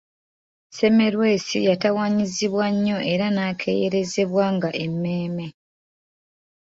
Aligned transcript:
Semmelwesi 0.77 1.57
yatawaanyizibwa 1.69 2.65
nnyo 2.73 2.97
era 3.13 3.25
n’akeeyerezebwanga 3.31 4.69
emmeeme 4.85 5.47